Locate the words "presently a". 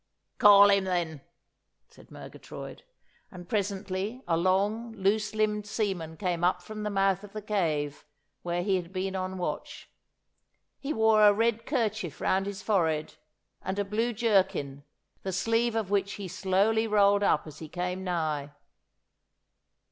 3.47-4.35